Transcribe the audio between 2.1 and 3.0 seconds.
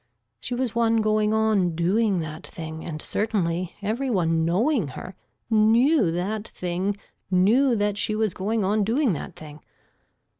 that thing and